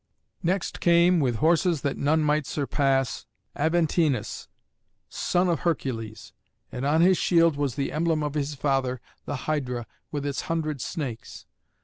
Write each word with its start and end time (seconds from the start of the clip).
Next 0.41 0.79
came, 0.79 1.19
with 1.19 1.35
horses 1.35 1.81
that 1.81 1.95
none 1.95 2.23
might 2.23 2.47
surpass, 2.47 3.27
Aventinus, 3.55 4.47
son 5.09 5.47
of 5.47 5.59
Hercules; 5.59 6.33
and 6.71 6.87
on 6.87 7.01
his 7.01 7.19
shield 7.19 7.55
was 7.55 7.75
the 7.75 7.91
emblem 7.91 8.23
of 8.23 8.33
his 8.33 8.55
father, 8.55 8.99
the 9.25 9.35
Hydra, 9.45 9.85
with 10.11 10.25
its 10.25 10.41
hundred 10.49 10.81
snakes. 10.81 11.45